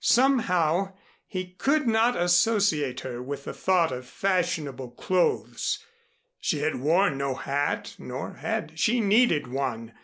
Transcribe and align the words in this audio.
Somehow 0.00 0.92
he 1.26 1.52
could 1.54 1.86
not 1.86 2.14
associate 2.14 3.00
her 3.00 3.22
with 3.22 3.44
the 3.44 3.54
thought 3.54 3.90
of 3.90 4.06
fashionable 4.06 4.90
clothes. 4.90 5.82
She 6.38 6.58
had 6.58 6.74
worn 6.74 7.16
no 7.16 7.34
hat 7.34 7.94
nor 7.98 8.34
had 8.34 8.78
she 8.78 9.00
needed 9.00 9.46
one. 9.46 9.94